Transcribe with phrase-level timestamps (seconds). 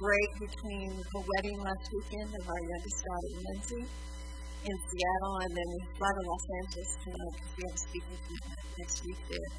[0.00, 3.84] break between the wedding last weekend of our youngest daughter, Lindsay,
[4.64, 8.18] in Seattle, and then we fly to Los Angeles tonight because we have a speaking
[8.24, 9.50] commitment next week there.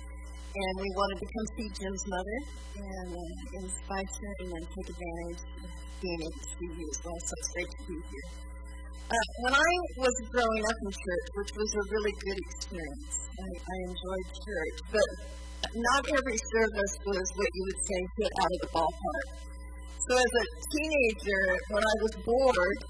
[0.51, 2.39] And we wanted to come see Jim's mother
[2.73, 5.69] and uh, in Spicer and then take advantage of
[6.01, 7.20] being able to see you as well.
[7.21, 8.28] So it's great to be here.
[9.14, 9.71] Uh, when I
[10.02, 14.78] was growing up in church, which was a really good experience, I, I enjoyed church,
[14.89, 15.10] but
[15.70, 19.50] not every service was what you would say hit out of the ballpark.
[20.02, 22.81] So as a teenager, when I was bored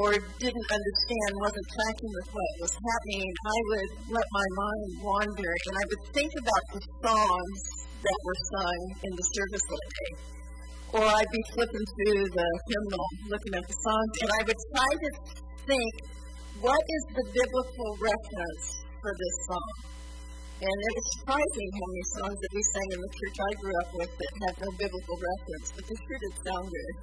[0.00, 5.52] or didn't understand, wasn't tracking with what was happening, I would let my mind wander
[5.68, 7.60] and I would think about the songs
[8.00, 10.12] that were sung in the service that day.
[10.96, 14.90] Or I'd be flipping through the hymnal, looking at the songs, and I would try
[15.04, 15.10] to
[15.68, 15.92] think,
[16.64, 18.64] what is the biblical reference
[19.04, 19.97] for this song?
[20.58, 23.76] And it was surprising how many songs that we sang in the church I grew
[23.78, 26.94] up with that had no biblical reference, but they sure did sound good.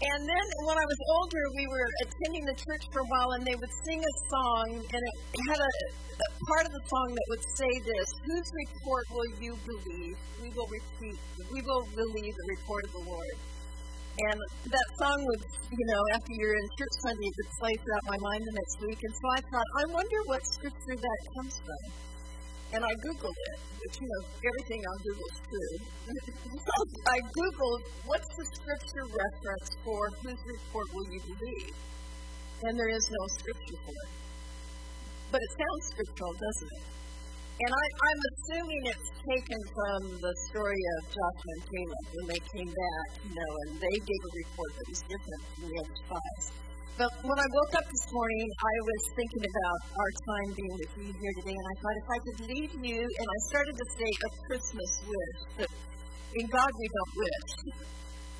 [0.00, 3.44] And then when I was older, we were attending the church for a while, and
[3.44, 5.16] they would sing a song, and it
[5.52, 9.52] had a, a part of the song that would say this: "Whose report will you
[9.68, 10.16] believe?
[10.40, 11.20] We will repeat.
[11.52, 13.36] We will believe the report of the Lord."
[14.20, 18.04] And that song would, you know, after you're in church Sunday, it would play throughout
[18.04, 19.00] my mind the next week.
[19.00, 21.82] And so I thought, I wonder what scripture that comes from.
[22.76, 25.74] And I Googled it, which, you know, everything on Google is true.
[27.08, 31.74] I Googled, what's the scripture reference for whose report will you believe?
[32.68, 34.12] And there is no scripture for it.
[35.32, 36.99] But it sounds scriptural, doesn't it?
[37.60, 42.42] And I, I'm assuming it's taken from the story of Joshua and Caleb when they
[42.56, 45.96] came back, you know, and they gave a report that was different from the other
[46.00, 46.46] spies.
[46.96, 50.92] But when I woke up this morning, I was thinking about our time being with
[51.04, 53.86] you here today, and I thought if I could leave you, and I started to
[53.92, 55.70] say a Christmas wish, but
[56.32, 57.52] in God we don't wish.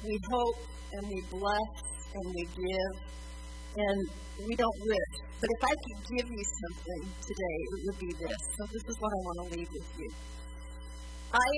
[0.01, 0.59] We hope
[0.97, 1.73] and we bless
[2.17, 2.93] and we give,
[3.77, 3.99] and
[4.47, 5.15] we don't wish.
[5.41, 8.41] But if I could give you something today, it would be this.
[8.57, 10.11] So this is what I want to leave with you.
[11.33, 11.51] I,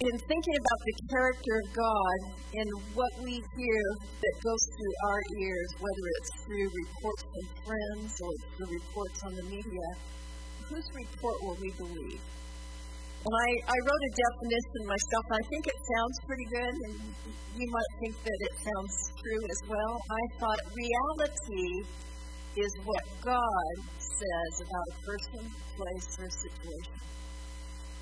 [0.00, 2.18] in thinking about the character of God
[2.54, 8.10] and what we hear that goes through our ears, whether it's through reports from friends
[8.22, 9.88] or through reports on the media,
[10.68, 12.20] whose report will we believe?
[13.18, 15.24] And I, I wrote a definition myself.
[15.34, 16.94] I think it sounds pretty good, and
[17.58, 19.94] you might think that it sounds true as well.
[20.06, 21.82] I thought reality
[22.54, 25.42] is what God says about a person,
[25.74, 26.98] place, or situation.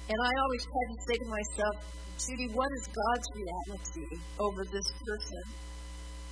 [0.06, 1.74] And I always try to say to myself,
[2.16, 5.44] Judy, what is God's reality over this person,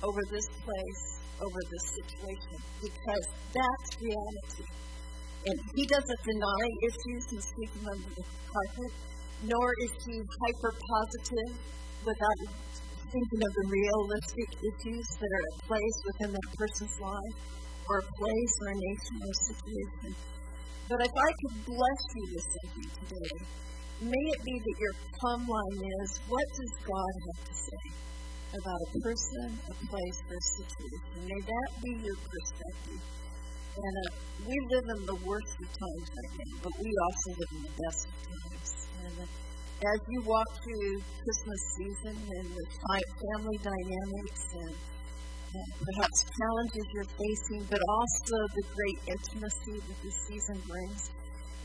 [0.01, 1.03] over this place,
[1.41, 2.57] over this situation?
[2.81, 4.65] Because that's reality.
[5.45, 8.91] And he doesn't deny issues and sweep them under the carpet,
[9.45, 11.53] nor is he hyper positive
[12.01, 12.39] without
[13.05, 17.37] thinking of the realistic issues that are at place within that person's life,
[17.85, 20.11] or a place, or a nation, or situation.
[20.89, 23.37] But if I could bless you with something today,
[24.01, 27.85] may it be that your plumb line is what does God have to say
[28.49, 31.17] about a person, a place, or a situation?
[31.21, 33.01] May that be your perspective.
[33.75, 34.15] And uh,
[34.47, 37.75] we live in the worst of times right now, but we also live in the
[37.75, 38.69] best of times.
[39.03, 44.75] And uh, as you walk through Christmas season and the family dynamics and
[45.55, 51.11] perhaps challenges you're facing, but also the great intimacy that this season brings,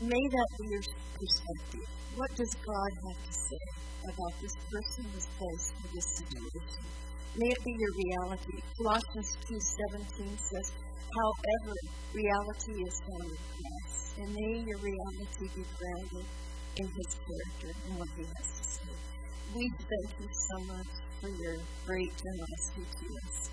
[0.01, 0.83] may that be your
[1.15, 1.87] perspective.
[2.15, 3.63] What does God have to say
[4.03, 7.10] about this person, this place, or this situation?
[7.31, 8.59] May it be your reality.
[8.75, 10.67] Colossians 2.17 says,
[11.15, 11.75] However,
[12.11, 16.27] reality is found in Christ, and may your reality be grounded
[16.75, 18.91] in His character and what He has to say.
[19.55, 20.91] We thank you so much
[21.23, 21.55] for your
[21.87, 23.49] great generosity to us.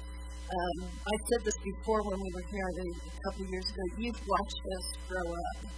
[0.50, 3.84] Um, I said this before when we were here a couple years ago.
[3.94, 5.70] You've watched us grow up,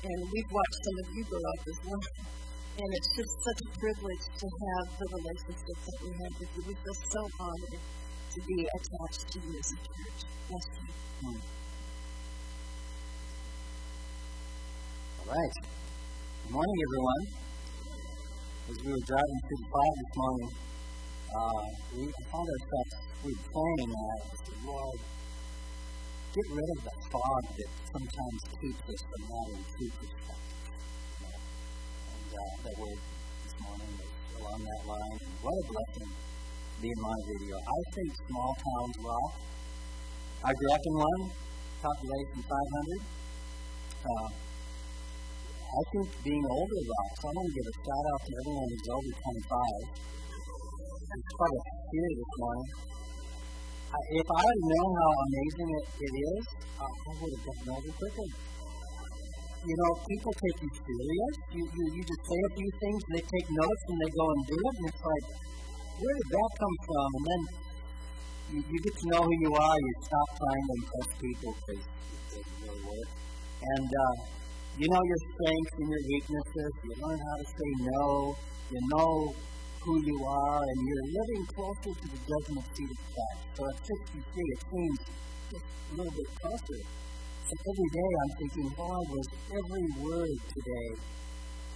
[0.00, 2.00] and we've watched some of you grow up as well.
[2.74, 6.62] And it's just such a privilege to have the relationship that we have with you.
[6.66, 10.20] We feel so honored to be attached to you as a church.
[10.50, 10.90] Bless you.
[11.22, 11.38] Hmm.
[15.22, 15.54] All right.
[15.54, 17.24] Good morning, everyone.
[18.66, 20.50] As we were driving through the fog this morning,
[21.30, 21.62] uh,
[21.94, 24.98] we found ourselves we were praying, and I said, Lord,
[26.34, 30.53] get rid of the fog that sometimes keeps us from having true perspective.
[32.34, 33.00] Uh, that word
[33.46, 34.10] this morning was
[34.42, 35.16] along that line.
[35.22, 37.54] And what a blessing to be in my video.
[37.62, 39.32] I think small towns rock.
[40.42, 41.22] I grew up in one,
[41.80, 43.00] population 500.
[44.04, 44.30] Uh,
[45.74, 47.20] I think being older rocks.
[47.22, 49.12] I want to give a shout out to everyone who's over
[50.02, 50.14] 25
[51.14, 52.70] it's quite a fear this morning.
[53.94, 56.44] I, if I had known how amazing it, it is,
[56.74, 58.28] uh, I would have gotten over quicker.
[59.64, 61.34] You know, people take you serious.
[61.56, 64.42] You, you, you just say a few things, they take notes, and they go and
[64.44, 65.26] do it, and it's like,
[66.04, 67.08] where did that come from?
[67.16, 67.42] And then
[68.52, 69.76] you, you get to know who you are.
[69.80, 73.08] You stop trying to impress people because it doesn't really work.
[73.64, 74.14] And uh,
[74.76, 76.72] you know your strengths and your weaknesses.
[76.84, 78.36] You learn how to say no.
[78.68, 79.12] You know
[79.80, 83.40] who you are, and you're living closer to the judgment seat of Christ.
[83.56, 84.98] So at 63, it seems
[85.56, 86.80] just a little bit closer.
[87.44, 90.90] So every day I'm thinking, why was every word today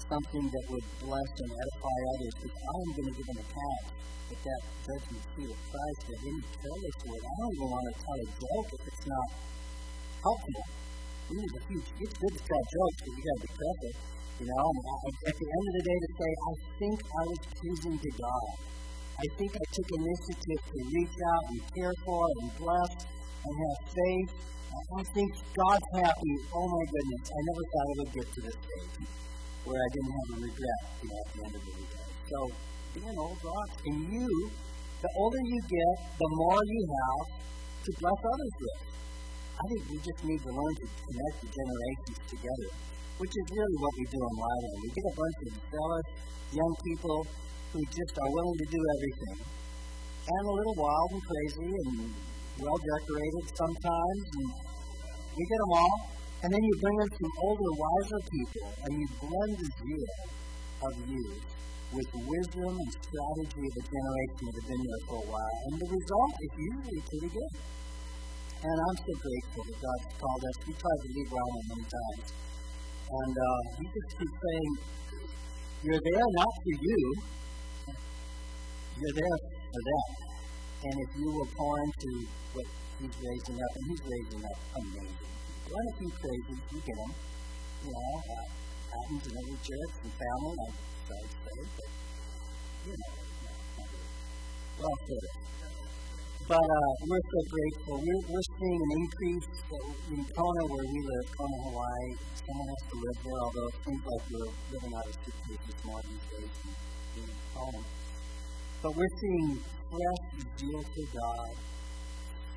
[0.00, 2.34] something that would bless and edify others?
[2.40, 3.82] Because I'm going to give an account
[4.32, 7.20] at that judgment seat of Christ at any careless word.
[7.20, 9.28] I don't even want to tell a joke if it's not
[10.24, 10.64] helpful.
[11.36, 13.92] It's, huge, it's good to tell jokes, but you got to be careful.
[14.40, 17.96] You know, at the end of the day, to say, I think I was pleasing
[18.00, 18.48] to God.
[19.20, 23.80] I think I took initiative to reach out and care for and bless and have
[23.92, 24.30] faith.
[24.68, 26.34] I think God's happy.
[26.54, 29.08] Oh my goodness, I never thought I would get to this stage
[29.64, 32.08] where I didn't have a regret, you know, at the end of the day.
[32.30, 32.38] So,
[32.94, 33.70] be an old rock.
[33.84, 34.30] And you,
[35.02, 37.24] the older you get, the more you have
[37.84, 38.80] to bless others with.
[39.58, 42.70] I think we just need to learn to connect the generations together
[43.18, 44.70] which is really what we do in Lido.
[44.78, 46.08] We get a bunch of zealous
[46.54, 47.20] young people
[47.74, 52.14] who just are willing to do everything, and a little wild and crazy and
[52.58, 54.48] well decorated sometimes, and
[55.36, 55.96] we get them all.
[56.38, 60.12] And then you bring in some older, wiser people, and you blend the zeal
[60.86, 61.42] of youth
[61.90, 65.56] with wisdom and strategy of a generation that have been there for a while.
[65.66, 67.54] And the result is usually pretty good.
[68.58, 70.56] And I'm so grateful that God's called us.
[70.66, 72.26] We tried to lead Ryland many times.
[73.08, 74.72] And uh, he just keeps saying,
[75.86, 77.02] You're there not for you,
[78.98, 79.38] you're there
[79.74, 80.27] for them.
[80.78, 82.10] And if you will pour into
[82.54, 82.66] what
[83.02, 85.74] he's raising up, and he's raising up amazing people.
[85.74, 87.12] And a few crazies, you get them.
[87.82, 88.46] You know, uh,
[88.94, 90.74] happens in every church and family, I'm
[91.06, 91.90] sorry to say, but,
[92.86, 93.14] you know,
[94.78, 95.48] well, of.
[96.48, 97.94] But uh, we're so grateful.
[98.00, 99.50] We're, we're seeing an increase
[100.14, 102.08] in Kona, where we live, Kona, Hawaii.
[102.40, 106.00] Someone has to live there, although it seems like we're living out of suitcases more
[106.08, 106.54] these days
[107.18, 107.97] than home.
[108.80, 109.58] But we're seeing
[109.90, 111.50] fresh zeal for God,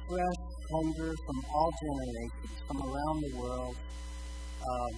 [0.05, 3.75] fresh hunger from all generations, from around the world,
[4.61, 4.93] um,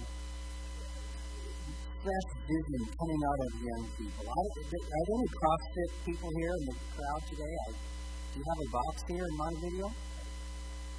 [2.04, 4.24] fresh vision coming out of young people.
[4.28, 7.54] Are, are there any CrossFit people here in the crowd today?
[7.56, 9.86] I, do you have a box here in my video?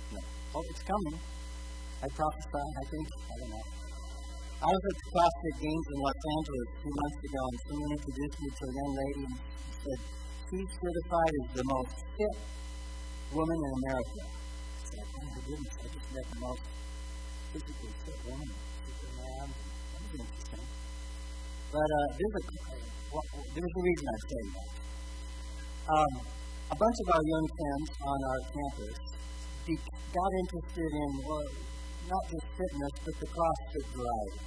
[0.10, 0.20] No.
[0.56, 1.22] Oh, it's coming.
[2.02, 3.08] I prophesy, I think.
[3.14, 3.85] I don't know.
[4.56, 8.50] I was at CrossFit Games in Los Angeles few months ago, and someone introduced me
[8.56, 9.36] to a young lady and
[9.84, 10.00] said,
[10.48, 12.36] She's certified as the most fit
[13.36, 14.22] woman in America.
[14.24, 16.64] I said, Oh my goodness, I just met the most
[17.52, 18.50] physically fit woman.
[18.56, 20.66] Man, that was interesting.
[21.76, 22.44] But uh, there's, a,
[23.12, 24.70] well, there's a reason I say that.
[25.86, 26.14] Um,
[26.72, 28.98] a bunch of our young friends on our campus
[30.16, 31.44] got interested in well,
[32.10, 34.42] not just fitness, but the CrossFit variety.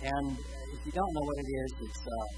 [0.00, 0.26] And
[0.72, 2.28] if you don't know what it is, it's uh,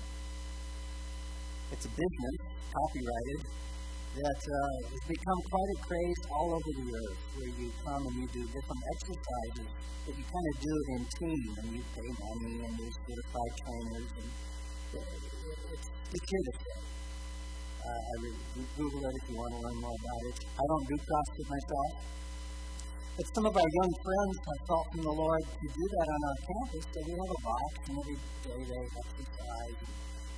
[1.72, 2.36] it's a business,
[2.74, 3.40] copyrighted,
[4.12, 4.58] that uh,
[4.92, 8.42] has become quite a craze all over the earth, where you come and you do
[8.44, 9.68] different exercises
[10.04, 14.08] that you kind of do in team, and you pay money, and there's certified trainers,
[14.18, 14.28] and
[15.72, 16.44] it's, stay.
[17.82, 18.38] Uh, I would
[18.76, 20.36] Google it if you want to learn more about it.
[20.54, 21.90] I don't do CrossFit myself.
[23.12, 26.20] But some of our young friends have felt from the Lord to do that on
[26.32, 29.78] our campus, so we have a box, and every day they exercise.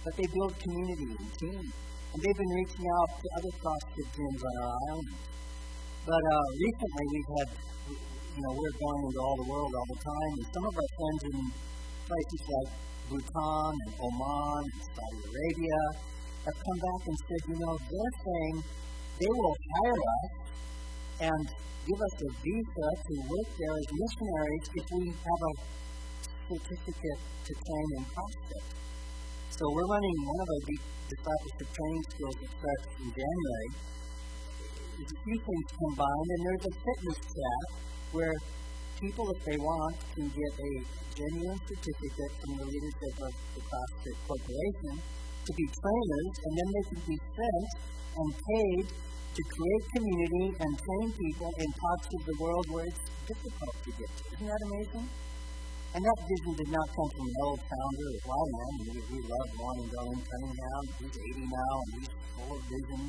[0.03, 1.63] But they build community and team.
[1.71, 5.11] And they've been reaching out to other CrossFit gyms on our island.
[6.03, 7.49] But uh, recently we've had,
[7.95, 10.91] you know, we're going into all the world all the time, and some of our
[10.99, 11.37] friends in
[12.11, 12.71] places like
[13.07, 15.81] Bhutan and Oman and Saudi Arabia
[16.43, 18.55] have come back and said, you know, they're saying
[19.23, 20.44] they will hire us
[21.25, 21.45] and
[21.89, 25.53] give us a visa to work there as missionaries if we have a
[26.49, 28.67] certificate to train in CrossFit.
[29.57, 30.63] So we're running one of our
[31.09, 33.69] discipleship training schools that starts in January.
[34.95, 37.65] There's a few things combined, and there's a fitness chat
[38.13, 38.37] where
[39.01, 40.73] people, if they want, can get a
[41.15, 44.95] genuine certificate from the leadership of the CrossFit Corporation
[45.45, 47.71] to be trainers, and then they can be sent
[48.17, 53.05] and paid to create community and train people in parts of the world where it's
[53.29, 54.23] difficult to get to.
[54.31, 55.07] Isn't that amazing?
[55.95, 58.75] And that vision did not come from an old founder of YWAM.
[58.83, 60.83] We, we love Loren and Darlene Cunningham.
[60.99, 63.03] He's 80 now, and he's full of vision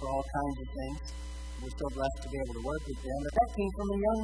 [0.00, 1.00] for all kinds of things.
[1.60, 3.18] We're so blessed to be able to work with them.
[3.28, 4.22] But that came from a young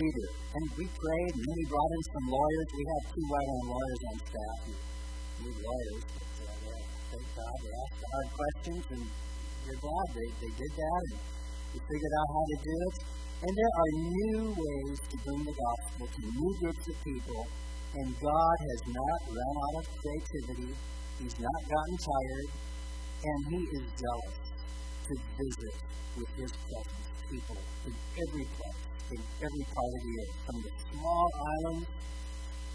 [0.00, 0.28] leader.
[0.32, 2.68] And we prayed, and then we brought in some lawyers.
[2.72, 4.58] We have two YWAM lawyers on staff
[5.42, 6.04] need lawyers.
[7.32, 9.04] God they asked the hard questions, and
[9.64, 11.02] we're glad they, they did that.
[11.12, 11.20] And
[11.72, 12.96] we figured out how to do it.
[13.42, 17.42] And there are new ways to bring the gospel to new groups of people.
[17.96, 20.72] And God has not run out of creativity.
[21.18, 22.48] He's not gotten tired.
[23.22, 24.38] And He is zealous
[25.08, 25.76] to visit
[26.16, 28.82] with His presence people in every place,
[29.16, 30.36] in every part of the earth.
[30.44, 31.88] From the small islands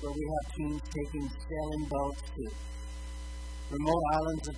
[0.01, 2.43] where we have teams taking sailing boats to
[3.71, 4.57] remote islands of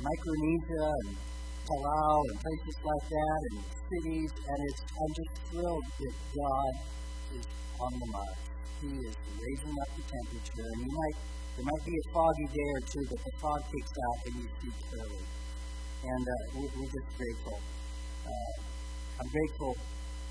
[0.00, 1.10] Micronesia and
[1.66, 3.58] Palau and places like that, and
[3.90, 6.72] cities, and it's, I'm just thrilled that God
[7.36, 7.46] is
[7.78, 8.42] on the march.
[8.80, 11.18] He is raising up the temperature, and you might
[11.60, 14.48] there might be a foggy day or two, but the fog kicks out and you
[14.48, 15.24] see clearly.
[16.00, 17.58] And uh, we, we're just grateful.
[18.24, 18.54] Uh,
[19.20, 19.76] I'm grateful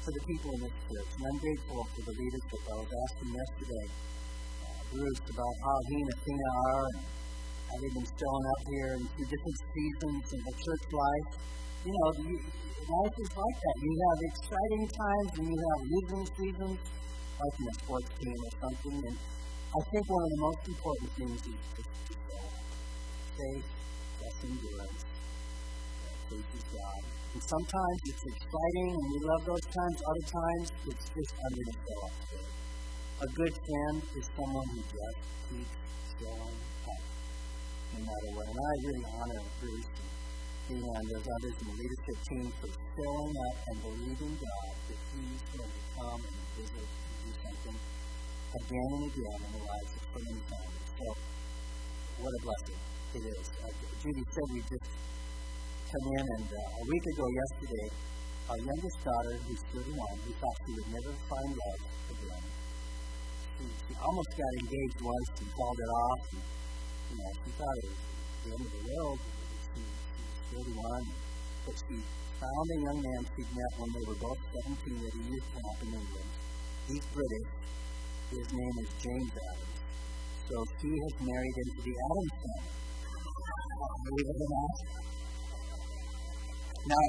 [0.01, 2.61] for the people in this church, and I'm grateful for the leadership.
[2.65, 7.18] I was asking yesterday, uh, Bruce, about how he and Athena are, and
[7.69, 11.29] how they've been showing up here and through different seasons in the church life.
[11.85, 12.35] You know, you,
[12.89, 13.75] life is like that.
[13.77, 16.79] You have exciting times and you have losing seasons,
[17.37, 18.97] like in a sports team or something.
[19.05, 19.17] And
[19.69, 22.13] I think one of the most important things is just to
[23.37, 23.67] faith,
[24.17, 27.01] plus endurance, that pleases God.
[27.37, 29.97] And sometimes it's exciting and we love those times.
[30.09, 32.13] Other times it's just under the up.
[33.21, 35.75] A good friend is someone who just keeps
[36.17, 36.57] showing
[37.93, 38.45] no matter what.
[38.49, 40.09] And I really honor Bruce and
[40.69, 45.41] and those others in the leadership team for showing up and believing God that He's
[45.49, 47.77] going to come and visit and do something
[48.53, 50.89] again and again in the lives of so many families.
[50.93, 51.07] So,
[52.21, 52.81] what a blessing
[53.17, 53.45] it is.
[53.49, 54.89] Uh, Judy said we just
[55.89, 57.87] come in, and uh, a week ago yesterday,
[58.53, 59.89] our youngest daughter, who's 31,
[60.21, 61.81] we thought she would never find love
[62.13, 62.45] again.
[63.57, 66.21] She, she almost got engaged once and called it off.
[66.29, 66.41] And,
[67.09, 67.99] you know, she thought it was
[68.45, 69.19] the end of the world.
[69.73, 71.03] She, she was 31,
[71.65, 71.95] but she
[72.39, 75.77] found a young man she'd met when they were both 17 at a youth camp
[75.83, 76.29] in England.
[76.87, 77.49] He's British.
[78.29, 79.79] His name is James Adams.
[80.49, 82.73] So she has married into the Adams family.
[84.05, 84.75] Believe it or not.
[86.89, 87.07] Now,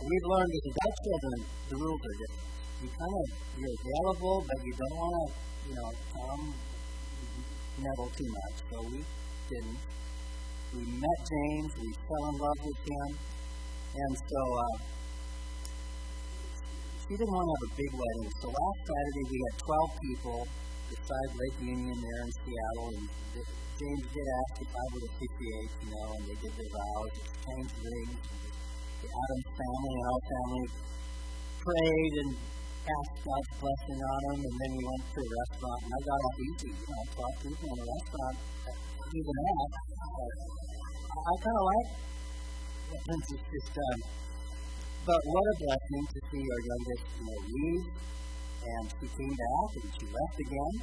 [0.00, 2.48] we've learned that without children, the rules are different.
[2.80, 3.26] You kind of,
[3.60, 5.24] you're available, but you don't want to,
[5.68, 6.44] you know, um, come
[7.84, 8.56] meddle too much.
[8.70, 9.04] So we
[9.50, 9.82] didn't.
[10.70, 13.08] We met James, we fell in love with him,
[13.90, 14.76] and so uh,
[17.02, 18.30] she didn't want to have a big wedding.
[18.38, 20.38] So last Saturday we had 12 people
[20.94, 23.06] beside Lake Union there in Seattle, and
[23.82, 27.76] James did ask if I would officiate, you know, and they did their vows, exchanged
[27.82, 28.22] rings.
[29.02, 30.66] The Adams family and our family
[31.58, 35.90] prayed and asked God's blessing on them, and then we went to a restaurant, and
[35.90, 38.36] I got off easy, you know, 12 people in a restaurant,
[39.10, 39.70] even that.
[41.10, 41.88] I kind of like
[42.90, 44.00] what Princess just um, done.
[45.06, 47.84] But what a blessing to see our youngest, you know, leave,
[48.60, 50.74] and she came back, and she left again,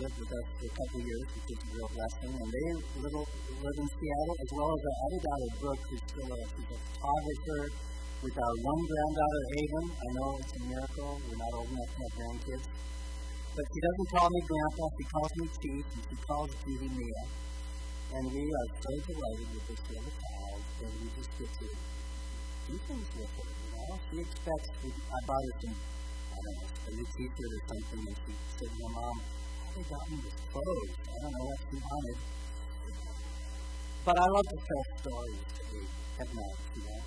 [0.00, 2.66] lived with us for a couple of years, which is a real blessing, and they
[3.04, 3.26] little,
[3.62, 6.78] live in Seattle, as well as our other daughter, Brooke, who's still a, she's a
[6.98, 7.62] photographer,
[8.24, 9.86] with our one granddaughter, Haven.
[9.92, 11.12] I know it's a miracle.
[11.28, 12.66] We're not old enough to have grandkids.
[13.54, 14.84] But she doesn't call me Grandpa.
[14.98, 17.22] She calls me Chief, and she calls Judy Mia.
[18.14, 22.74] And we are so delighted with this little child that we just get to do
[22.82, 23.46] things with her.
[23.46, 24.70] You know, she expects.
[24.82, 25.76] We, I bought her some,
[26.34, 29.16] I don't know, a new T-shirt or something, and she said my mom,
[29.74, 30.92] "They got me this clothes.
[30.98, 32.18] I don't know what she wanted."
[34.04, 35.82] But I love to tell stories to me
[36.20, 36.58] at night.
[36.74, 37.00] You know,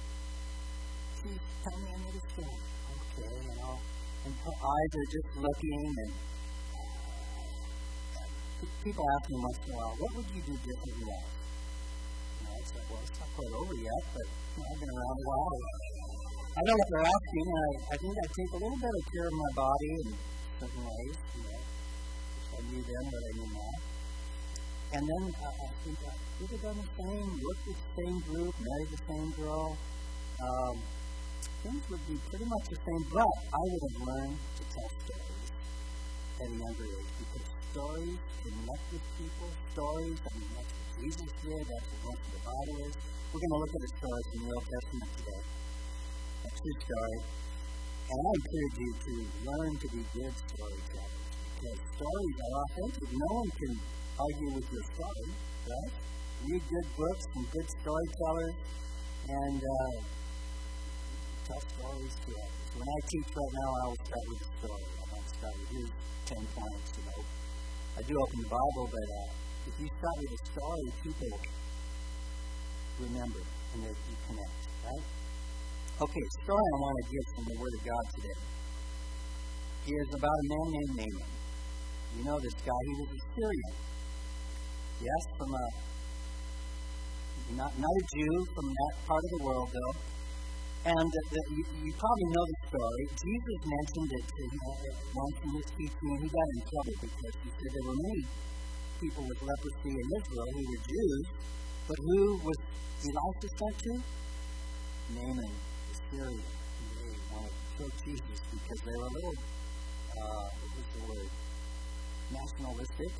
[1.19, 1.29] she
[1.63, 2.59] tell me another story.
[2.95, 3.75] Okay, you know,
[4.25, 6.13] and her eyes are just looking and.
[8.57, 10.97] People ask me once in a while, what would you do differently?
[10.97, 14.93] You know, it's like, well, it's not quite over yet, but you know, I've been
[14.97, 15.61] around a while.
[16.57, 19.03] I know what they're asking, and I, I think I take a little bit of
[19.13, 20.07] care of my body in
[20.57, 21.17] certain ways.
[21.37, 23.73] You know, I knew then what I knew now.
[24.97, 28.17] And then uh, I think I would have done the same, worked with the same
[28.25, 29.77] group, married the same girl.
[30.41, 30.75] Um,
[31.61, 35.49] things would be pretty much the same, but I would have learned to tell stories
[36.41, 39.49] at a younger age because stories connect with people.
[39.73, 42.93] Stories, I mean, that's what Jesus did, that's what the Bible is.
[43.31, 45.41] We're going to look at a story from the Old Testament today.
[46.45, 47.19] A true story.
[48.09, 49.13] And I encourage you to
[49.47, 53.07] learn to be good storytellers because stories are authentic.
[53.13, 53.73] No one can
[54.19, 55.29] argue with your story,
[55.69, 55.93] right?
[56.47, 58.55] Read good books from good storytellers
[59.29, 60.01] and uh,
[61.47, 62.67] tell stories to others.
[62.77, 64.85] When I teach right now, I always start with a story.
[65.01, 65.91] I don't start with here's
[66.25, 67.16] ten points, you know.
[67.97, 69.27] I do open the Bible, but uh,
[69.65, 71.33] if you start with a story, people
[73.01, 73.41] remember
[73.73, 75.05] and that you connect, right?
[76.05, 78.39] Okay, story I want to give from the Word of God today
[79.97, 81.31] is about a man named Naaman.
[82.17, 83.75] You know this guy, he was a Syrian.
[85.01, 85.65] Yes, from a
[87.57, 90.16] not not a Jew from that part of the world though.
[90.85, 93.03] And the, you, you, probably know the story.
[93.17, 97.49] Jesus mentioned it to him once in his teaching, he got in trouble because he
[97.49, 98.23] said there were many
[99.01, 101.25] people with leprosy in Israel who were Jews,
[101.87, 102.57] but who was
[103.03, 103.93] Elisha sent to?
[105.17, 106.45] Naaman, the Syrian.
[106.45, 109.37] They wanted to kill Jesus because they were a little
[110.17, 111.29] uh, what was the word?
[112.31, 113.11] Nationalistic.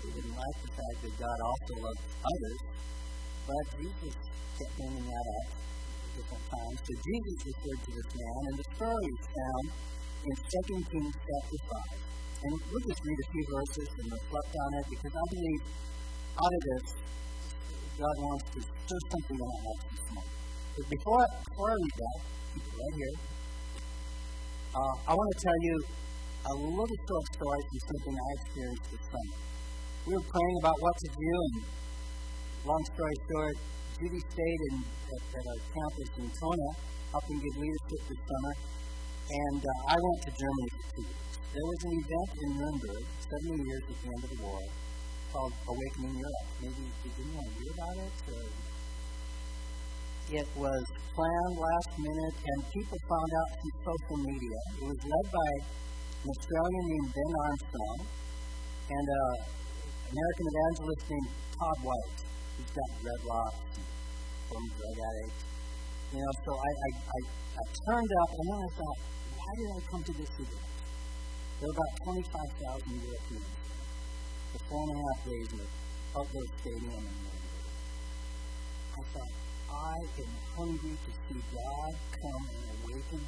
[0.00, 2.60] They didn't like the fact that God also loved others.
[3.46, 4.14] But Jesus
[4.58, 5.48] kept bringing that up
[6.16, 6.78] different times.
[6.82, 9.66] So Jesus referred to this man, and the story is found
[10.26, 12.10] in 2 Kings chapter 5.
[12.40, 15.62] And we'll just read a few verses and reflect on it because I believe
[16.40, 16.86] out of this,
[18.00, 20.36] God wants to stir something in our hearts this morning.
[20.72, 22.18] But before, before I read that,
[22.56, 23.14] right here.
[24.70, 25.76] Uh, I want to tell you
[26.40, 29.38] a little short story from something I experienced this summer.
[30.06, 31.54] We were praying about what to do, and
[32.64, 33.56] long story short,
[34.00, 36.70] Judy stayed in, at, at our campus in Kona,
[37.12, 38.54] helping give leadership this summer,
[39.28, 41.36] and uh, I went to Germany for two weeks.
[41.36, 44.62] There was an event in Nuremberg, 70 years at the end of the war,
[45.36, 46.48] called Awakening Europe.
[46.64, 48.16] Maybe you didn't want to hear about it?
[48.24, 48.44] Or
[50.32, 54.58] it was planned last minute, and people found out through social media.
[54.80, 55.50] It was led by
[56.24, 57.98] an Australian named Ben Armstrong
[58.96, 59.28] and an
[60.08, 62.16] American evangelist named Todd White.
[62.56, 63.89] He's got dreadlocks and
[64.50, 65.38] former drug addict.
[66.10, 67.20] You know, so I, I, I,
[67.54, 68.98] I turned up, and then I thought,
[69.38, 70.70] why did I come to this event?
[71.62, 73.54] There were about 25,000 Europeans
[74.50, 75.66] for four and a half days the
[76.18, 77.66] outdoor stadium in Nuremberg.
[78.90, 79.34] I thought,
[79.70, 79.96] I
[80.26, 83.22] am hungry to see God come and awaken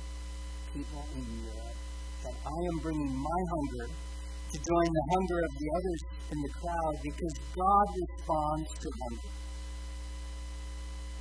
[0.75, 1.79] people in Europe
[2.27, 6.01] that I am bringing my hunger to join the hunger of the others
[6.33, 9.42] in the crowd because God responds to hunger.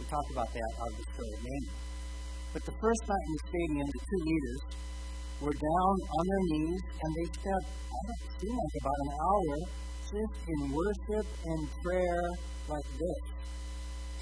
[0.01, 1.65] We talked about that out of the story of Naaman.
[2.57, 4.61] But the first night in the stadium, the two leaders
[5.45, 9.53] were down on their knees and they spent, I don't seem like about an hour
[10.09, 12.25] just in worship and prayer
[12.65, 13.21] like this.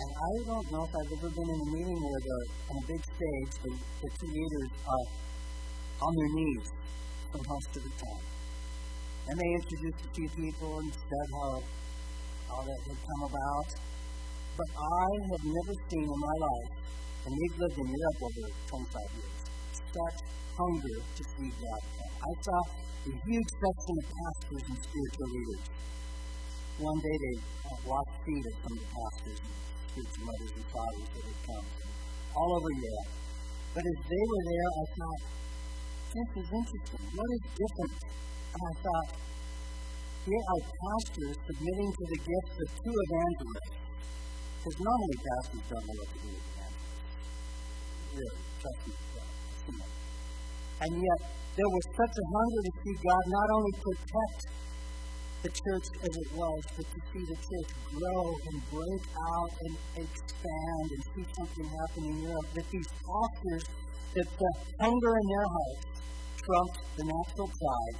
[0.03, 2.37] And I don't know if I've ever been in a meeting where the,
[2.67, 3.71] on a big stage, the,
[4.03, 5.05] the two leaders are
[6.03, 6.67] on their knees
[7.31, 8.25] for most of the time.
[9.31, 11.63] And they introduced a few people and said how,
[12.51, 13.79] how that had come about.
[14.59, 16.71] But I have never seen in my life,
[17.23, 18.43] and we've lived in Europe over
[18.91, 19.39] 25 years,
[19.71, 20.17] such
[20.59, 21.83] hunger to see God.
[21.95, 22.59] I saw
[23.07, 25.63] a huge section of pastors and spiritual leaders.
[26.75, 29.55] One day they uh, washed feet of some of the pastors and
[29.95, 31.89] spiritual mothers and fathers that had come from
[32.35, 33.11] all over Europe.
[33.79, 35.21] But as they were there, I thought,
[36.19, 37.03] this is interesting.
[37.15, 37.95] What is different?
[37.95, 39.07] And I thought,
[40.27, 43.79] here are pastors submitting to the gifts of two evangelists.
[44.59, 46.99] Because normally pastors don't know what to do with evangelists.
[48.11, 48.99] Really, trust me.
[50.79, 51.19] And yet,
[51.55, 54.39] there was such a hunger to see God not only protect
[55.43, 59.73] the church as it was, but to see the church grow and break out and
[60.03, 62.47] expand and see something happen in Europe.
[62.55, 63.63] That these pastors,
[64.19, 65.87] that the hunger in their hearts
[66.43, 67.99] trumped the natural pride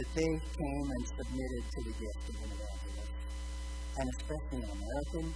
[0.00, 3.12] that they came and submitted to the gift of an evangelist,
[4.00, 5.26] and especially an American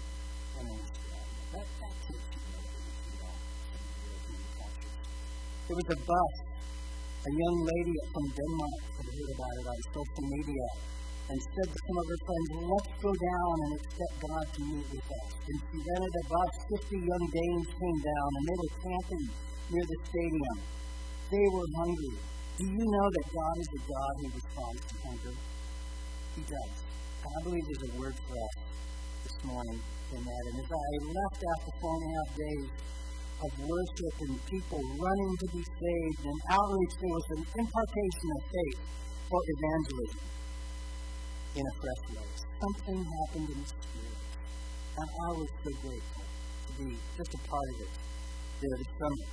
[0.55, 2.55] That, that takes you.
[5.67, 6.33] There was a bus.
[7.25, 10.67] A young lady from Denmark had heard about it on social media
[11.25, 14.87] and said to some of her friends, let's go down and expect God to meet
[14.93, 15.29] with us.
[15.43, 16.53] And she rented a bus.
[16.85, 19.25] 50 young Danes came down and they were camping
[19.73, 20.57] near the stadium.
[21.33, 22.14] They were hungry.
[22.61, 25.35] Do you know that God is a God who responds to hunger?
[26.38, 26.75] He does.
[27.25, 28.55] And I believe there's a word for us
[29.25, 29.81] this morning
[30.14, 30.42] in that.
[30.48, 32.70] And as I left after four and a half days
[33.44, 38.42] of worship and people running to be saved and outreach, there was an impartation of
[38.48, 38.81] faith
[39.29, 40.24] for evangelism
[41.59, 42.29] in a fresh way.
[42.62, 44.20] Something happened in the Spirit.
[44.94, 47.92] And I was so grateful to be just a part of it
[48.62, 49.27] there this summer.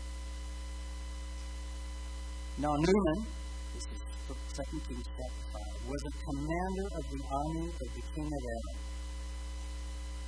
[2.57, 3.41] Now, Naaman
[3.73, 8.27] this is 2 Kings chapter 5, was a commander of the army of the king
[8.27, 8.90] of Aram.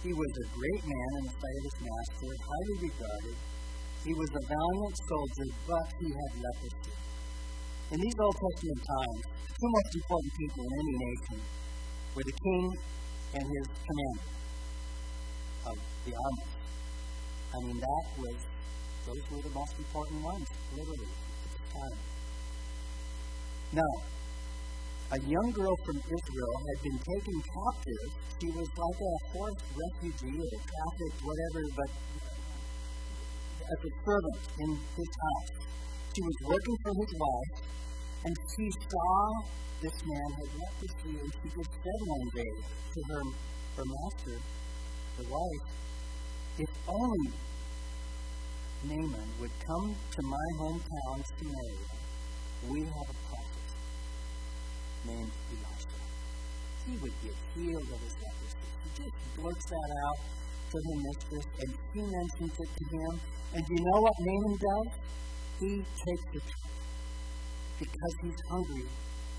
[0.03, 3.37] He was a great man in the sight of his master, highly regarded.
[4.03, 6.95] He was a valiant soldier, but he had leprosy.
[7.87, 11.39] In these Old Testament times, two most important people in any nation
[12.19, 12.65] were the king
[13.31, 14.27] and his commander
[15.71, 16.47] of the army.
[17.47, 18.37] I mean, that was,
[19.07, 21.99] those were the most important ones, literally, at the time.
[23.71, 23.93] Now,
[25.13, 28.05] a young girl from Israel had been taken captive.
[28.41, 31.89] She was like a forced refugee or trafficked, whatever, but
[33.61, 35.53] as a servant in his house.
[36.17, 37.55] She was working for his wife,
[38.25, 39.13] and she saw
[39.85, 42.53] this man had leprosy, and she just said one day
[42.93, 43.23] to her,
[43.77, 44.37] her master,
[45.17, 45.65] the wife,
[46.57, 47.33] if only
[48.89, 51.93] Naaman would come to my hometown, Samaria,
[52.69, 53.22] we have a
[55.05, 55.99] named Elisha.
[56.87, 58.67] He would get healed of his leprosy.
[58.83, 60.19] He just blurts that out
[60.71, 63.13] to her mistress, and she mentions it to him.
[63.53, 64.89] And do you know what Naaman does?
[65.59, 66.41] He takes the
[67.79, 68.85] because he's hungry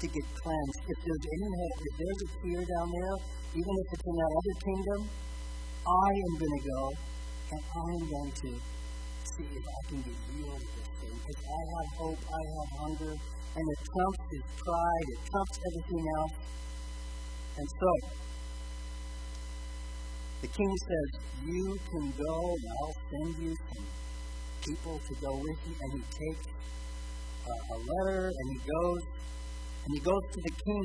[0.00, 0.80] to get cleansed.
[0.88, 3.16] If there's any if there's a tear down there,
[3.54, 5.00] even if it's in that other kingdom,
[5.86, 6.82] I am going to go
[7.52, 8.50] and I'm going to
[9.24, 11.14] see if I can get healed of this thing.
[11.14, 13.14] Because I have hope, I have hunger,
[13.56, 16.36] and it trumps his pride, it trumps everything else.
[17.56, 17.90] And so,
[20.42, 23.86] the king says, You can go, and I'll send you some
[24.66, 25.74] people to go with you.
[25.80, 26.46] And he takes
[27.46, 29.02] a, a letter, and he goes,
[29.84, 30.84] and he goes to the king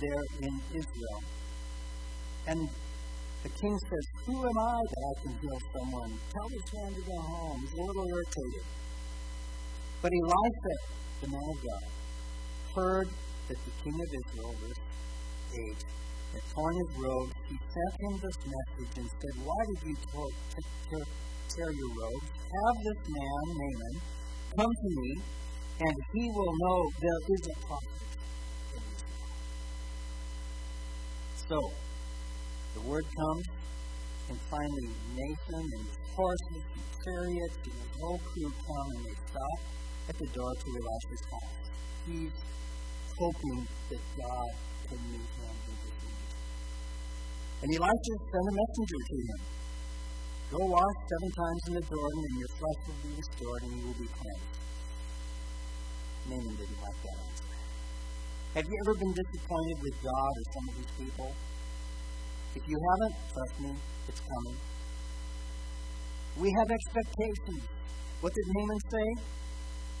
[0.00, 1.20] there in Israel.
[2.48, 2.68] And
[3.42, 6.18] the king says, Who am I that I can heal someone?
[6.32, 7.60] Tell this man to go home.
[7.60, 8.64] He's a little irritated.
[10.02, 10.74] But Elisha,
[11.22, 11.86] the man of God,
[12.74, 13.08] heard
[13.46, 14.82] that the king of Israel, verse
[15.54, 15.84] 8,
[16.34, 17.32] had torn his robes.
[17.46, 20.30] He sent him this message and said, Why did you tear,
[20.90, 21.04] tear,
[21.54, 22.26] tear your robes?
[22.34, 23.94] Have this man, Naaman,
[24.58, 25.10] come to me,
[25.86, 28.02] and he will know there is a prophet
[28.74, 29.30] in Israel.
[31.46, 31.58] So,
[32.74, 33.46] the word comes,
[34.30, 39.16] and finally Naaman and his horses and chariots and his whole crew come and they
[39.30, 41.62] stop at the door to Elisha's house.
[42.06, 42.36] He's
[43.18, 43.58] hoping
[43.90, 44.50] that God
[44.88, 46.30] can meet him in his need.
[47.62, 49.40] And Elisha sent a messenger to him.
[50.52, 53.82] Go wash seven times in the Jordan, and your flesh will be restored, and you
[53.86, 54.56] will be cleansed.
[56.28, 57.52] Naaman didn't like that answer.
[58.54, 61.30] Have you ever been disappointed with God or some of these people?
[62.54, 63.72] If you haven't, trust me,
[64.08, 64.58] it's coming.
[66.36, 67.64] We have expectations.
[68.20, 69.08] What did Naaman say?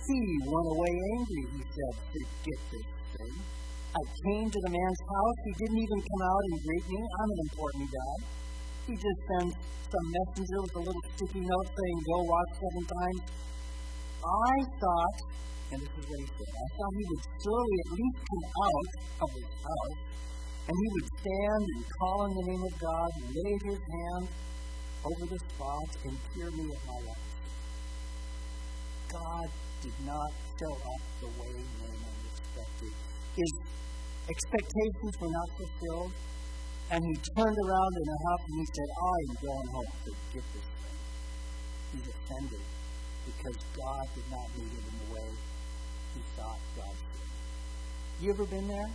[0.02, 3.34] He went away angry, he said, forget this thing.
[3.92, 5.38] I came to the man's house.
[5.44, 6.98] He didn't even come out and greet me.
[6.98, 8.16] I'm an important guy.
[8.88, 9.54] He just sends
[9.92, 13.20] some messenger with a little sticky note saying, go wash seven times.
[14.24, 15.18] I thought,
[15.70, 18.88] and this is what he said, I thought he would surely at least come out
[19.22, 20.12] of his house
[20.68, 24.24] and he would stand and call in the name of God, and lay his hand
[25.02, 27.50] over the spot, and cure me of my leprosy.
[29.10, 29.48] God
[29.82, 32.94] did not show up the way Naaman expected.
[33.34, 33.52] His
[34.30, 36.12] expectations were not fulfilled,
[36.94, 39.92] and he turned around in a huff and he said, I am going home.
[40.06, 40.98] Forget this thing.
[41.92, 42.64] He's offended
[43.26, 45.28] because God did not meet him in the way
[46.14, 47.30] he thought God should.
[48.22, 48.90] You ever been there?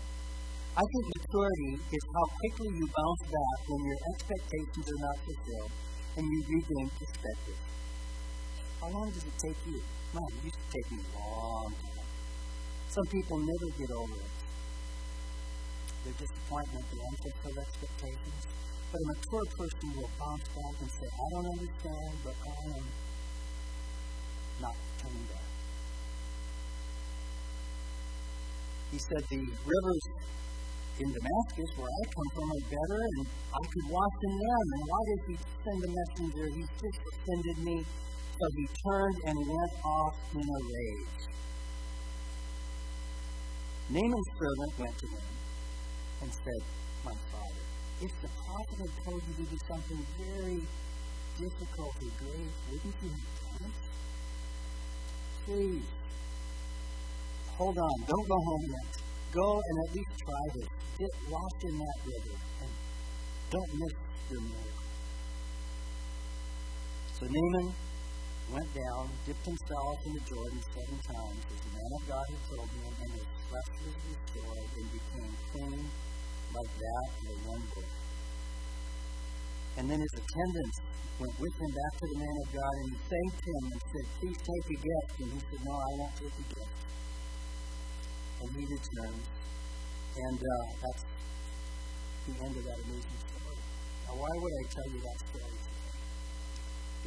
[0.77, 5.71] I think maturity is how quickly you bounce back when your expectations are not fulfilled
[6.15, 7.59] and you regain perspective.
[8.79, 9.81] How long does it take you?
[10.13, 12.07] Man, it used to take me a long time.
[12.89, 14.35] Some people never get over it.
[16.03, 18.47] Their disappointment, their unfulfilled expectations.
[18.91, 22.85] But a mature person will bounce back and say, I don't understand, but I am
[24.61, 25.47] not turning back.
[28.91, 30.03] He said the rivers
[30.99, 34.65] in Damascus, where I come from, are better, and I could wash in them.
[34.73, 36.45] And why did he send a messenger?
[36.55, 37.85] He just offended me.
[38.39, 41.25] So he turned and went off in a rage.
[43.89, 45.27] Naaman's servant went to him
[46.21, 46.61] and said,
[47.03, 47.63] My father,
[48.01, 50.61] if the prophet had told you to do something very
[51.39, 53.77] difficult or great, wouldn't you have done it?
[55.45, 55.89] Please,
[57.57, 59.01] hold on, don't go home yet.
[59.33, 60.69] Go and at least try this.
[60.99, 62.71] Get lost in that river and
[63.49, 63.95] don't miss
[64.29, 64.85] your miracle.
[67.17, 67.73] So Naaman
[68.51, 72.43] went down, dipped himself in the Jordan seven times, as the man of God had
[72.47, 75.83] told him, and his flesh was restored and became clean
[76.55, 77.91] like that of a young boy.
[79.77, 80.77] And then his attendants
[81.19, 84.05] went with him back to the man of God, and he thanked him and said,
[84.17, 85.11] Please take a gift.
[85.21, 86.77] And he said, No, I won't take a gift.
[88.41, 89.25] And he returned.
[90.17, 91.03] And uh, that's
[92.25, 93.59] the end of that amazing story.
[94.07, 95.66] Now, why would I tell you that story?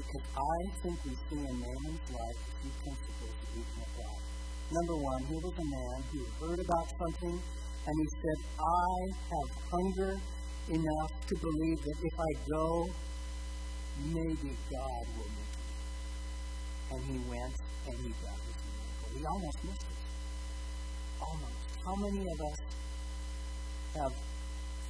[0.01, 4.17] Because I think we see in Naaman's life a few principles that we can apply.
[4.73, 8.93] Number one, he was a man who heard about something and he said, I
[9.29, 10.13] have hunger
[10.73, 12.89] enough to believe that if I go,
[14.09, 15.69] maybe God will meet me.
[16.93, 19.09] And he went and he got his miracle.
[19.13, 20.01] He almost missed it.
[21.21, 21.61] Almost.
[21.85, 22.61] How many of us
[24.01, 24.15] have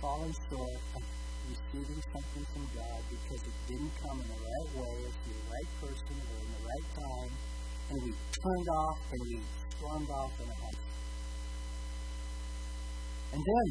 [0.00, 1.02] fallen short of
[1.50, 5.70] receiving something from God because it didn't come in the right way through the right
[5.82, 7.32] person or in the right time,
[7.90, 9.36] and we turned off and we
[9.74, 10.78] stormed off in a huff.
[13.34, 13.66] And then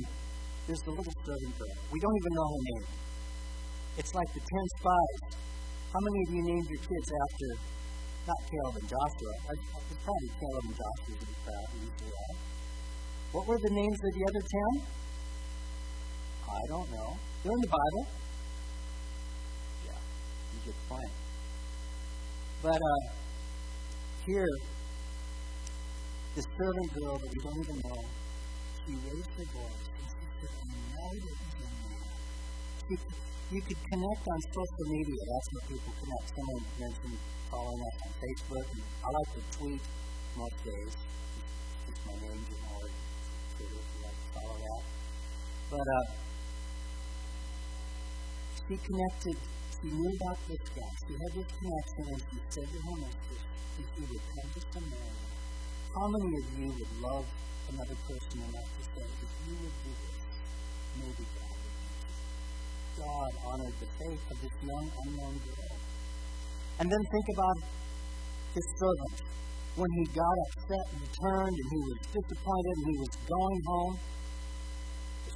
[0.68, 1.78] there's the little servant girl.
[1.92, 2.88] We don't even know her name.
[4.00, 5.20] It's like the ten spies.
[5.92, 7.50] How many of you named your kids after
[8.28, 9.34] not Caleb and Joshua?
[9.89, 12.38] It's probably Caleb and Joshua in the crowd.
[13.34, 14.72] What were the names of the other ten?
[16.49, 17.17] I don't know.
[17.43, 18.07] They're in the Bible.
[19.85, 19.99] Yeah,
[20.53, 21.12] you get the point.
[22.62, 23.01] But uh,
[24.25, 24.49] here,
[26.35, 28.01] the servant girl that we don't even know,
[28.85, 30.53] she raised her voice and she said,
[31.13, 33.29] he's a man.
[33.49, 35.21] You could connect on social media.
[35.25, 36.25] That's what people connect.
[36.38, 37.17] Someone mentioned
[37.49, 38.67] following us on Facebook.
[38.73, 39.81] And I like to tweet
[40.38, 40.93] most days.
[41.89, 42.93] It's my name, Jim Orred.
[43.57, 44.81] Twitter, if you like to follow that.
[45.73, 46.29] But uh,
[48.69, 49.34] she connected,
[49.82, 50.93] she knew about this guy.
[51.01, 53.43] She had this connection and she said to mistress,
[53.82, 55.25] if he would come to Samaria,
[55.89, 57.25] how many of you would love
[57.73, 60.21] another person enough to say, if you would do this,
[61.01, 62.13] maybe God would do it.
[63.01, 65.73] God honored the faith of this young, unknown girl.
[66.77, 67.58] And then think about
[68.53, 69.17] his servant.
[69.82, 73.95] When he got upset and turned and he was disappointed and he was going home,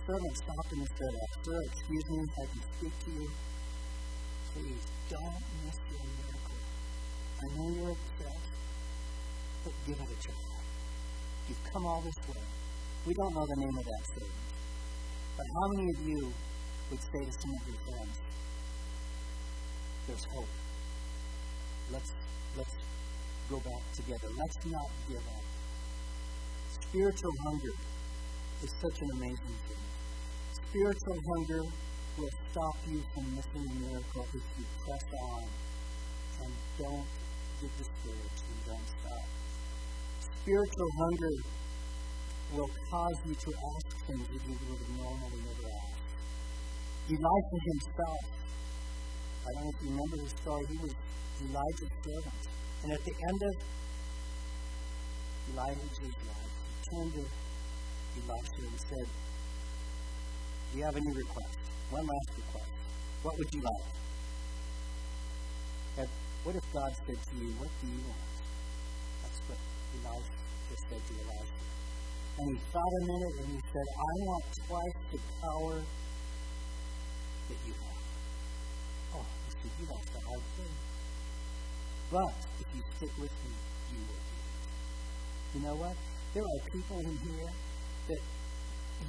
[0.06, 3.30] servant stopped him and said, uh, Sir, excuse me I can speak to you.
[4.54, 6.60] Please don't miss your miracle.
[7.42, 8.42] I know you're upset,
[9.63, 10.44] but give it a try.
[11.48, 12.44] You've come all this way.
[13.08, 14.44] We don't know the name of that servant.
[15.38, 16.34] But how many of you
[16.92, 18.18] would say to some of your friends,
[20.08, 20.48] there's hope.
[21.92, 22.12] Let's
[22.58, 22.76] let's
[23.50, 24.28] go back together.
[24.38, 25.44] Let's not give up.
[26.82, 27.74] Spiritual hunger
[28.63, 29.93] is such an amazing thing.
[30.74, 31.62] Spiritual hunger
[32.18, 35.44] will stop you from missing a miracle if you press on
[36.42, 37.06] and don't
[37.62, 39.22] get discouraged and don't stop.
[40.42, 41.36] Spiritual hunger
[42.58, 46.02] will cause you to ask things that you would have normally never asked.
[47.06, 48.24] Elijah himself,
[49.46, 50.96] I don't know if you remember the story, he was
[51.54, 52.42] Elijah's servant.
[52.82, 53.56] And at the end of
[55.54, 57.26] Elijah's life, he turned to
[58.26, 59.33] Elisha and said,
[60.74, 61.58] Do you have any request?
[61.92, 62.72] One last request.
[63.22, 63.94] What would you like?
[66.44, 68.34] What if God said to you, What do you want?
[69.22, 69.60] That's what
[69.96, 70.36] Elijah
[70.68, 71.62] just said to Elisha.
[72.42, 75.78] And he thought a minute and he said, I want twice the power
[77.48, 78.04] that you have.
[79.16, 80.76] Oh, he said, You want the hard thing.
[82.12, 83.54] But if you stick with me,
[83.94, 84.40] you will be.
[85.54, 85.96] You know what?
[86.34, 87.52] There are people in here
[88.10, 88.22] that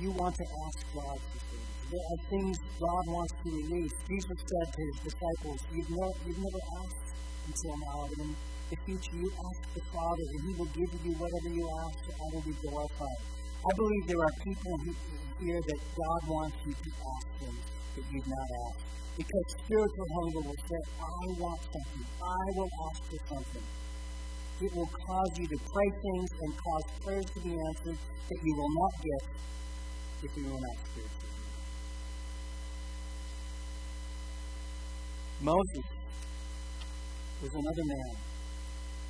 [0.01, 1.71] you want to ask God for things.
[1.91, 3.95] There are things God wants to release.
[4.09, 7.05] Jesus said to his disciples, You've, you've never asked
[7.47, 8.35] until now, in
[8.71, 12.17] the future you ask the Father, and He will give you whatever you ask, and
[12.17, 13.21] I will be glorified.
[13.65, 14.75] I believe there are people
[15.41, 17.65] here that God wants you to ask things
[17.97, 18.85] that you've not asked.
[19.15, 22.07] Because spiritual hunger will say, I want something.
[22.19, 23.67] I will ask for something.
[24.61, 28.53] It will cause you to pray things and cause prayers to be answered that you
[28.57, 29.23] will not get
[35.41, 35.85] Moses
[37.43, 38.17] was another man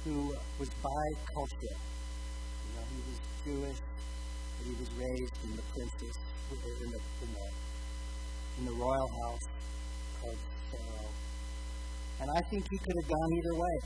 [0.02, 1.78] who was bicultural.
[2.66, 3.78] You know, he was Jewish,
[4.58, 6.16] but he was raised in the princess,
[6.50, 7.46] in the, in the,
[8.58, 9.46] in the royal house
[10.26, 10.34] of
[10.72, 11.14] Pharaoh.
[12.22, 13.78] And I think he could have gone either way.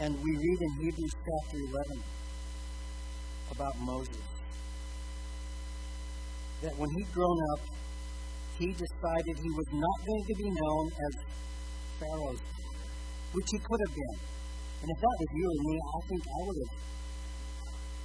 [0.00, 2.19] And we read in Hebrews chapter 11
[3.50, 4.30] about Moses
[6.62, 7.60] that when he'd grown up,
[8.58, 11.12] he decided he was not going to be known as
[11.96, 12.88] Pharaoh's daughter,
[13.32, 14.18] which he could have been.
[14.80, 16.74] And if that was you and me, I think I would have.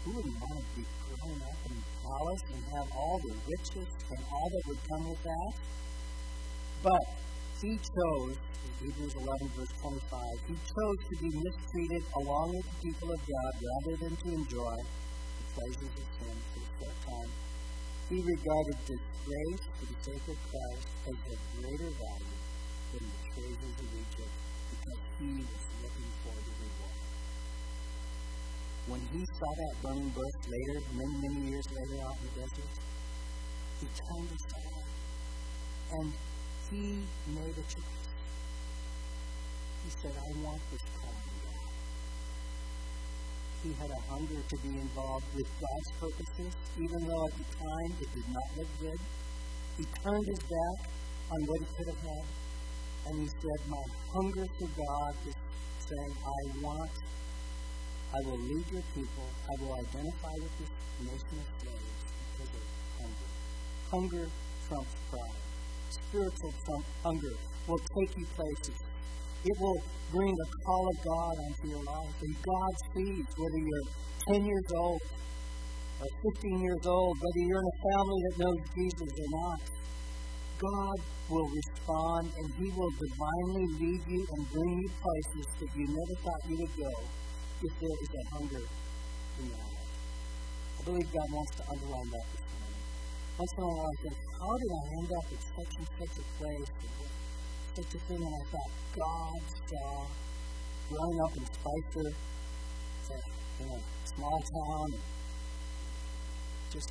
[0.06, 3.90] Who wouldn't want to be growing up in a palace and have all the riches
[4.12, 5.54] and all that would come with that?
[6.84, 7.04] But
[7.60, 8.38] he chose,
[8.80, 13.52] Hebrews 11, verse 25, he chose to be mistreated along with the people of God
[13.58, 15.05] rather than to enjoy the
[15.56, 17.32] pleasures of sin for a short time.
[18.12, 22.40] He regarded disgrace for the sake of Christ as of greater value
[22.92, 24.36] than the treasures of Egypt
[24.70, 27.00] because he was looking for the reward.
[28.92, 32.74] When he saw that burning bush later, many, many years later out in the desert,
[33.80, 34.88] he turned aside
[35.96, 36.14] and
[36.70, 36.84] he
[37.32, 38.06] made a choice.
[39.86, 41.15] He said, I want this God.
[43.66, 47.92] He had a hunger to be involved with God's purposes, even though at the time
[47.98, 49.02] it did not look good.
[49.78, 50.78] He turned his back
[51.34, 52.26] on what he could have had,
[53.10, 55.34] and he said, My hunger for God is
[55.82, 56.94] saying, I want,
[58.14, 62.02] I will lead your people, I will identify with this nation of slaves
[62.38, 62.66] because of
[63.02, 63.30] hunger.
[63.90, 64.26] Hunger
[64.70, 65.42] trumps pride
[65.90, 66.54] spiritual
[67.04, 67.36] hunger
[67.68, 68.78] will take you places.
[69.46, 69.78] It will
[70.10, 72.18] bring the call of God onto your life.
[72.18, 73.88] And God sees whether you're
[74.34, 75.02] 10 years old
[76.02, 79.62] or 15 years old, whether you're in a family that knows Jesus or not.
[80.58, 80.98] God
[81.30, 86.16] will respond and He will divinely lead you and bring you places that you never
[86.26, 86.94] thought you would go
[87.62, 89.90] if there is a hunger in your life.
[90.80, 92.82] I believe God wants to underline that this morning.
[93.38, 96.16] Once in a while, I think, how did I end up at such and such
[96.18, 96.72] a place?
[97.76, 100.08] Such a thing, and I thought, God saw
[100.88, 102.10] growing up in Spicer,
[103.60, 105.02] in a small town,
[106.72, 106.90] just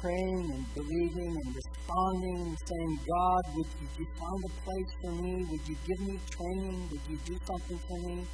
[0.00, 3.66] praying and believing and responding and saying, God, would
[3.96, 5.46] you, find a place for me?
[5.50, 6.88] Would you give me training?
[6.90, 8.26] Would you do something for me?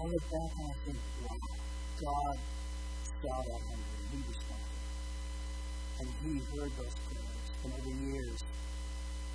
[0.00, 1.56] I look back and I think, wow,
[1.96, 2.36] God
[3.24, 4.84] saw that and He responded.
[6.00, 7.46] And He heard those prayers.
[7.64, 8.44] And over the years,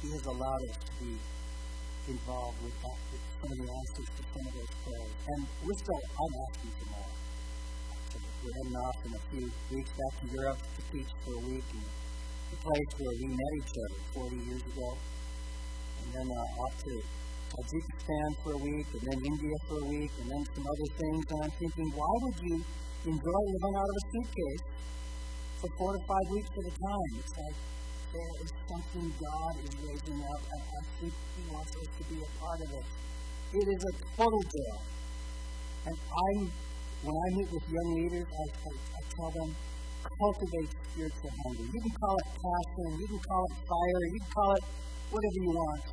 [0.05, 1.17] He has allowed us to be
[2.13, 2.97] involved with, that,
[3.41, 5.13] some of the answers to some of those prayers.
[5.33, 7.09] And we're still, I'm asking for more.
[8.45, 11.65] We're heading off in a few weeks back to Europe to teach for a week
[11.73, 14.89] in the place where we met each other 40 years ago.
[14.93, 16.93] And then uh, off to
[17.57, 21.23] Tajikistan for a week, and then India for a week, and then some other things.
[21.33, 22.61] And I'm thinking, why would you
[23.09, 24.65] enjoy living out of a suitcase
[25.65, 27.11] for four to five weeks at a time?
[27.17, 27.57] It's like
[28.15, 32.17] there is something God is raising up, and I think He wants us to be
[32.23, 32.87] a part of it.
[33.59, 34.79] It is a total joy.
[35.85, 36.39] And I'm
[37.05, 39.55] when I meet with young leaders, I, I, I tell them,
[40.17, 41.65] cultivate spiritual hunger.
[41.69, 44.63] You can call it passion, you can call it fire, you can call it
[45.11, 45.85] whatever you want.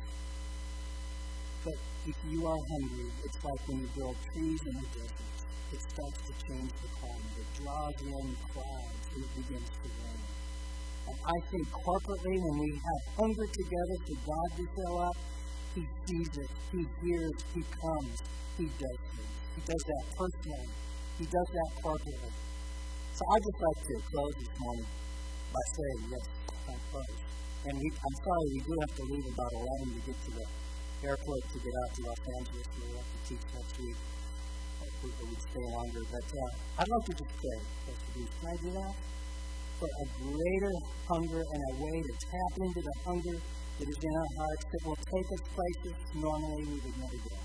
[1.63, 5.33] But if you are hungry, it's like when you build trees in the desert.
[5.73, 7.37] It starts to change the climate.
[7.37, 10.12] It draws in clouds and it begins to rain.
[11.21, 15.17] I think corporately, when we have hunger together for God to show up,
[15.75, 18.17] He sees it, He hears, He comes,
[18.57, 19.33] He does things.
[19.55, 20.69] He does that personally.
[21.19, 22.33] He does that corporately.
[23.13, 24.89] So I just like to close this morning
[25.53, 26.25] by saying, yes,
[26.65, 27.17] I'm close.
[27.69, 30.45] And we, I'm sorry, we do have to leave about 11 to get to the
[31.05, 32.67] airport to get out to Los Angeles.
[32.73, 33.99] We have to teach next week.
[35.03, 36.01] We'd stay longer.
[36.09, 37.59] But uh, I'd like to just pray.
[37.85, 39.12] Can I do that?
[39.83, 40.75] For a greater
[41.11, 44.81] hunger and a way to tap into the hunger that is in our hearts that
[44.87, 47.35] will take us places normally we would never go.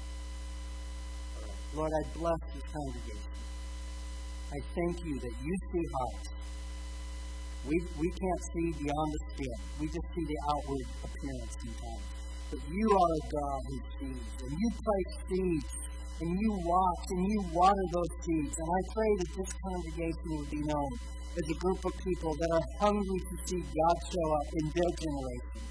[1.75, 3.35] Lord, I bless this congregation.
[4.55, 6.29] I thank you that you see hearts.
[7.67, 9.59] We, we can't see beyond the skin.
[9.81, 12.07] We just see the outward appearance sometimes.
[12.55, 14.31] But you are a God who sees.
[14.47, 15.88] And you place seeds.
[16.21, 18.55] And you watch and you water those seeds.
[18.59, 20.91] And I pray that this congregation will be known
[21.39, 24.93] as a group of people that are hungry to see God show up in their
[24.99, 25.63] generation.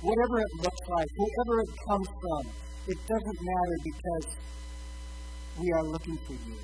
[0.00, 2.42] Whatever it looks like, wherever it comes from,
[2.88, 4.26] it doesn't matter because
[5.60, 6.58] we are looking for you.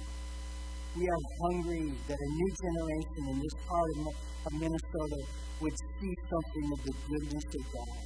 [0.96, 4.16] We are hungry that a new generation in this part
[4.48, 5.20] of Minnesota
[5.60, 7.96] would see something of the goodness of God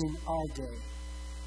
[0.00, 0.93] in our day.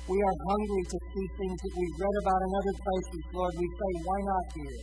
[0.08, 3.22] We are hungry to see things that we've read about in other places.
[3.36, 4.80] Lord, we say, why not here?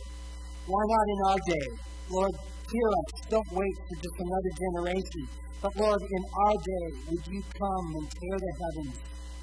[0.69, 1.67] Why not in our day?
[2.13, 2.33] Lord,
[2.69, 3.09] hear us.
[3.33, 5.23] Don't wait for just another generation.
[5.65, 8.97] But Lord, in our day, would you come and tear the heavens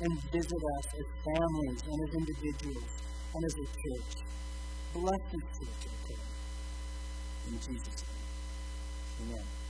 [0.07, 2.91] and visit us as families and as individuals
[3.35, 4.13] and as a church?
[4.95, 6.23] Bless this church, pray.
[7.51, 9.35] In Jesus' name.
[9.35, 9.62] Amen.